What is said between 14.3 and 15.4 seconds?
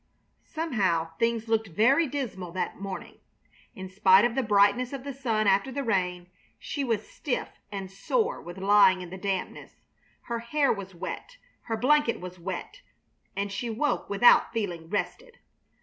feeling rested.